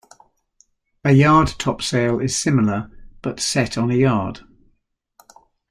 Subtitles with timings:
[1.05, 2.89] A yard topsail is similar,
[3.21, 4.39] but set on a yard.